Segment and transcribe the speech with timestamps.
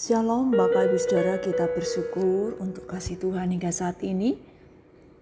[0.00, 4.40] Shalom Bapak Ibu Saudara kita bersyukur untuk kasih Tuhan hingga saat ini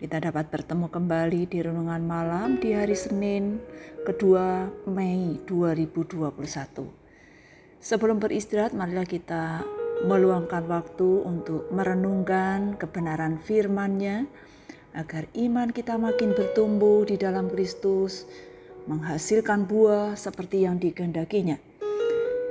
[0.00, 3.60] kita dapat bertemu kembali di renungan malam di hari Senin
[4.08, 6.88] kedua Mei 2021
[7.84, 9.60] Sebelum beristirahat marilah kita
[10.08, 14.24] meluangkan waktu untuk merenungkan kebenaran firman-Nya
[14.96, 18.24] agar iman kita makin bertumbuh di dalam Kristus
[18.88, 21.60] menghasilkan buah seperti yang dikehendakinya.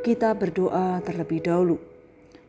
[0.05, 1.90] Kita berdoa terlebih dahulu.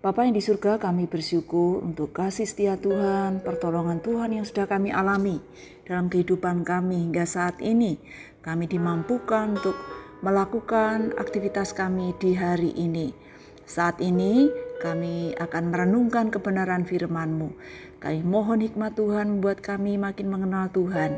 [0.02, 4.90] Bapa yang di surga kami bersyukur untuk kasih setia Tuhan, pertolongan Tuhan yang sudah kami
[4.90, 5.38] alami
[5.86, 8.02] dalam kehidupan kami hingga saat ini.
[8.42, 9.78] Kami dimampukan untuk
[10.26, 13.14] melakukan aktivitas kami di hari ini.
[13.62, 14.50] Saat ini
[14.82, 17.54] kami akan merenungkan kebenaran firman-Mu.
[18.02, 21.14] Kami mohon hikmat Tuhan membuat kami makin mengenal Tuhan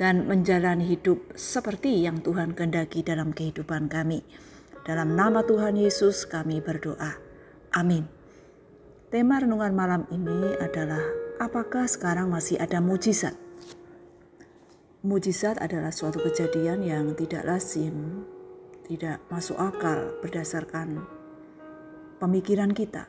[0.00, 4.24] dan menjalani hidup seperti yang Tuhan kehendaki dalam kehidupan kami.
[4.88, 7.20] Dalam nama Tuhan Yesus kami berdoa.
[7.76, 8.13] Amin.
[9.14, 10.98] Tema renungan malam ini adalah
[11.38, 13.38] apakah sekarang masih ada mujizat?
[15.06, 18.26] Mujizat adalah suatu kejadian yang tidak lazim,
[18.90, 21.06] tidak masuk akal berdasarkan
[22.18, 23.06] pemikiran kita.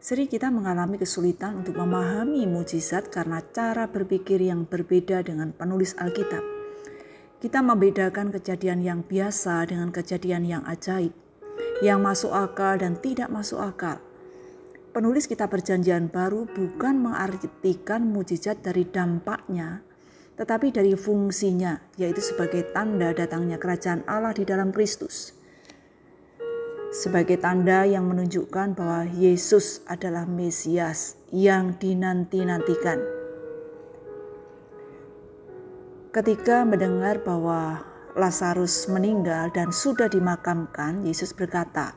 [0.00, 6.40] Sering kita mengalami kesulitan untuk memahami mujizat karena cara berpikir yang berbeda dengan penulis Alkitab.
[7.36, 11.12] Kita membedakan kejadian yang biasa dengan kejadian yang ajaib
[11.84, 14.07] yang masuk akal dan tidak masuk akal.
[14.98, 19.86] Penulis kitab perjanjian baru bukan mengartikan mujizat dari dampaknya,
[20.34, 25.38] tetapi dari fungsinya, yaitu sebagai tanda datangnya kerajaan Allah di dalam Kristus.
[26.90, 32.98] Sebagai tanda yang menunjukkan bahwa Yesus adalah Mesias yang dinanti-nantikan.
[36.10, 37.86] Ketika mendengar bahwa
[38.18, 41.94] Lazarus meninggal dan sudah dimakamkan, Yesus berkata,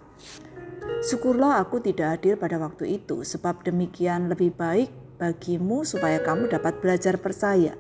[1.01, 4.89] Syukurlah aku tidak hadir pada waktu itu, sebab demikian lebih baik
[5.21, 7.77] bagimu supaya kamu dapat belajar percaya.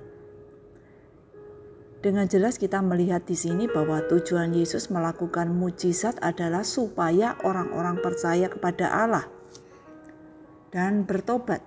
[2.01, 8.49] Dengan jelas kita melihat di sini bahwa tujuan Yesus melakukan mujizat adalah supaya orang-orang percaya
[8.49, 9.25] kepada Allah
[10.73, 11.61] dan bertobat.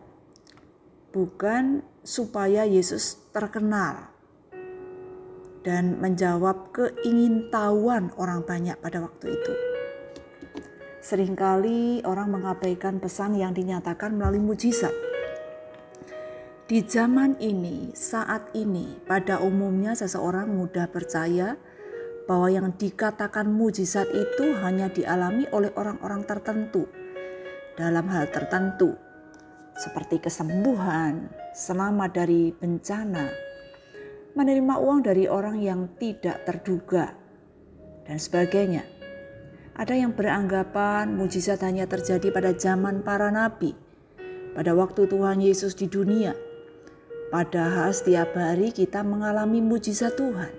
[1.14, 4.10] Bukan supaya Yesus terkenal
[5.62, 9.73] dan menjawab keingintahuan orang banyak pada waktu itu.
[11.04, 14.96] Seringkali orang mengabaikan pesan yang dinyatakan melalui mujizat.
[16.64, 21.60] Di zaman ini, saat ini, pada umumnya seseorang mudah percaya
[22.24, 26.88] bahwa yang dikatakan mujizat itu hanya dialami oleh orang-orang tertentu
[27.76, 28.96] dalam hal tertentu,
[29.76, 33.28] seperti kesembuhan, selamat dari bencana,
[34.32, 37.12] menerima uang dari orang yang tidak terduga,
[38.08, 38.93] dan sebagainya.
[39.74, 43.74] Ada yang beranggapan mujizat hanya terjadi pada zaman para nabi,
[44.54, 46.30] pada waktu Tuhan Yesus di dunia.
[47.34, 50.54] Padahal setiap hari kita mengalami mujizat Tuhan.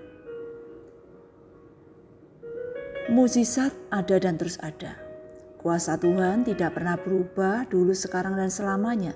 [3.08, 5.00] Mujizat ada dan terus ada.
[5.64, 9.16] Kuasa Tuhan tidak pernah berubah dulu, sekarang, dan selamanya.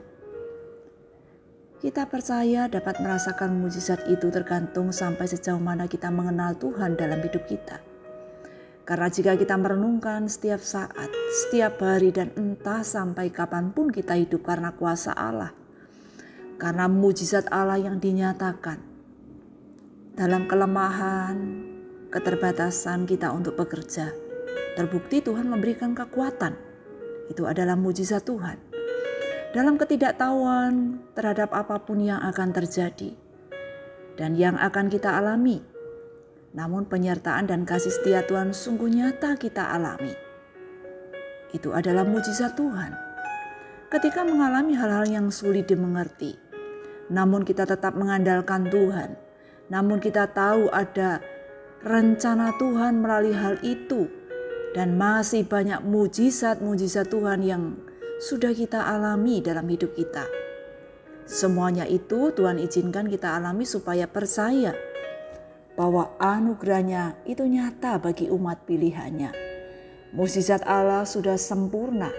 [1.84, 7.44] Kita percaya dapat merasakan mujizat itu tergantung sampai sejauh mana kita mengenal Tuhan dalam hidup
[7.44, 7.89] kita.
[8.90, 14.42] Karena jika kita merenungkan setiap saat, setiap hari dan entah sampai kapan pun kita hidup
[14.42, 15.54] karena kuasa Allah.
[16.58, 18.82] Karena mujizat Allah yang dinyatakan.
[20.18, 21.38] Dalam kelemahan,
[22.10, 24.10] keterbatasan kita untuk bekerja,
[24.74, 26.58] terbukti Tuhan memberikan kekuatan.
[27.30, 28.58] Itu adalah mujizat Tuhan
[29.50, 33.18] dalam ketidaktahuan terhadap apa pun yang akan terjadi
[34.14, 35.69] dan yang akan kita alami.
[36.54, 40.14] Namun penyertaan dan kasih setia Tuhan sungguh nyata kita alami.
[41.54, 42.94] Itu adalah mujizat Tuhan.
[43.90, 46.38] Ketika mengalami hal-hal yang sulit dimengerti,
[47.10, 49.18] namun kita tetap mengandalkan Tuhan.
[49.70, 51.22] Namun kita tahu ada
[51.86, 54.10] rencana Tuhan melalui hal itu
[54.74, 57.78] dan masih banyak mujizat-mujizat Tuhan yang
[58.22, 60.26] sudah kita alami dalam hidup kita.
[61.30, 64.74] Semuanya itu Tuhan izinkan kita alami supaya percaya
[65.80, 69.32] bahwa anugerahnya itu nyata bagi umat pilihannya.
[70.12, 72.12] Mukjizat Allah sudah sempurna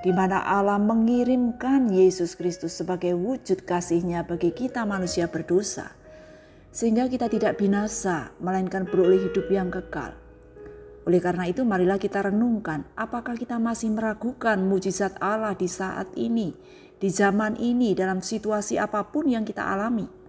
[0.00, 5.92] di mana Allah mengirimkan Yesus Kristus sebagai wujud kasihnya bagi kita manusia berdosa.
[6.70, 10.14] Sehingga kita tidak binasa, melainkan beroleh hidup yang kekal.
[11.04, 16.54] Oleh karena itu, marilah kita renungkan apakah kita masih meragukan mujizat Allah di saat ini,
[16.96, 20.19] di zaman ini, dalam situasi apa pun yang kita alami.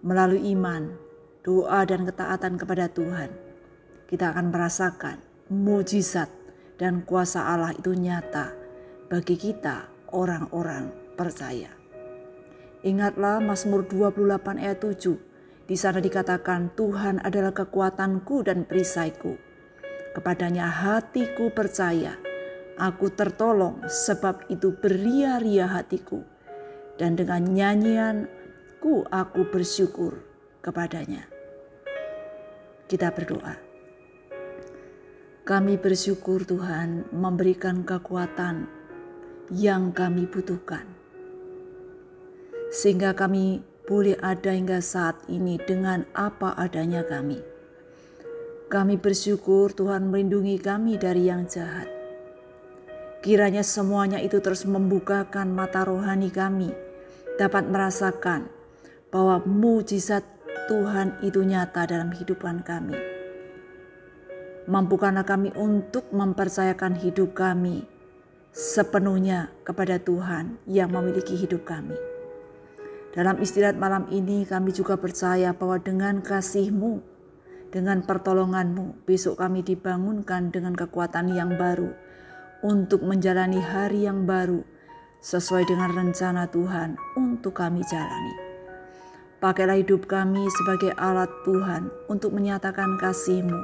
[0.00, 0.96] Melalui iman,
[1.44, 3.28] doa, dan ketaatan kepada Tuhan,
[4.08, 5.20] kita akan merasakan
[5.52, 6.32] mujizat
[6.80, 8.56] dan kuasa Allah itu nyata
[9.12, 10.88] bagi kita orang-orang
[11.20, 11.68] percaya.
[12.80, 15.68] Ingatlah Mazmur 28 ayat 7.
[15.68, 19.36] Di sana dikatakan Tuhan adalah kekuatanku dan perisaiku.
[20.16, 22.16] Kepadanya hatiku percaya.
[22.80, 26.24] Aku tertolong sebab itu beria-ria hatiku.
[26.96, 27.52] Dan dengan
[28.80, 30.24] nyanyianku aku bersyukur
[30.64, 31.28] kepadanya.
[32.88, 33.54] Kita berdoa.
[35.44, 38.64] Kami bersyukur Tuhan memberikan kekuatan
[39.52, 40.88] yang kami butuhkan.
[42.72, 47.42] Sehingga kami boleh ada hingga saat ini dengan apa adanya kami.
[48.70, 51.90] Kami bersyukur Tuhan melindungi kami dari yang jahat.
[53.20, 56.72] Kiranya semuanya itu terus membukakan mata rohani kami,
[57.36, 58.59] dapat merasakan
[59.10, 60.22] bahwa mujizat
[60.70, 62.94] Tuhan itu nyata dalam kehidupan kami.
[64.70, 67.82] Mampukanlah kami untuk mempercayakan hidup kami
[68.54, 71.98] sepenuhnya kepada Tuhan yang memiliki hidup kami.
[73.10, 77.02] Dalam istirahat malam ini kami juga percaya bahwa dengan kasih-Mu,
[77.74, 81.90] dengan pertolongan-Mu, besok kami dibangunkan dengan kekuatan yang baru
[82.62, 84.62] untuk menjalani hari yang baru
[85.18, 88.49] sesuai dengan rencana Tuhan untuk kami jalani.
[89.40, 93.56] Pakailah hidup kami sebagai alat Tuhan untuk menyatakan kasih-Mu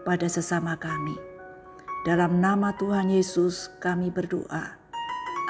[0.00, 1.12] pada sesama kami.
[2.08, 4.80] Dalam nama Tuhan Yesus kami berdoa.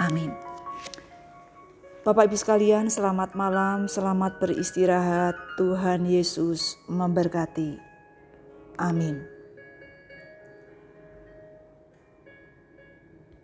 [0.03, 0.35] Amin.
[2.03, 5.39] Bapak Ibu sekalian, selamat malam, selamat beristirahat.
[5.55, 7.79] Tuhan Yesus memberkati.
[8.75, 9.40] Amin.